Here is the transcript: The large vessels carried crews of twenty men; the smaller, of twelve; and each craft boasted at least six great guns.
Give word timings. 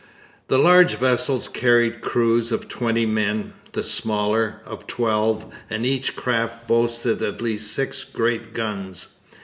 The 0.47 0.57
large 0.57 0.95
vessels 0.95 1.47
carried 1.47 2.01
crews 2.01 2.51
of 2.51 2.67
twenty 2.67 3.05
men; 3.05 3.53
the 3.73 3.83
smaller, 3.83 4.63
of 4.65 4.87
twelve; 4.87 5.45
and 5.69 5.85
each 5.85 6.15
craft 6.15 6.67
boasted 6.67 7.21
at 7.21 7.39
least 7.39 7.71
six 7.71 8.03
great 8.03 8.51
guns. 8.51 9.19